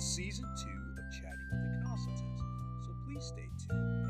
season 0.00 0.46
two 0.56 0.80
of 0.96 1.04
Chatting 1.12 1.48
with 1.52 1.60
the 1.60 1.84
Constantins. 1.84 2.40
So 2.84 2.90
please 3.04 3.24
stay 3.24 3.50
tuned 3.68 4.09